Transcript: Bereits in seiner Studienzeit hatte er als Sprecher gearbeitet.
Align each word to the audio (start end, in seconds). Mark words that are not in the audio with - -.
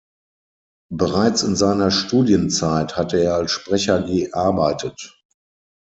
Bereits 0.91 1.43
in 1.43 1.55
seiner 1.55 1.91
Studienzeit 1.91 2.97
hatte 2.97 3.21
er 3.21 3.35
als 3.35 3.51
Sprecher 3.51 4.01
gearbeitet. 4.01 5.21